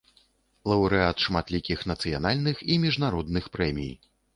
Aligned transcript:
Лаўрэат 0.71 1.17
шматлікіх 1.27 1.79
нацыянальных 1.95 2.67
і 2.73 2.83
міжнародных 2.89 3.43
прэмій. 3.57 3.93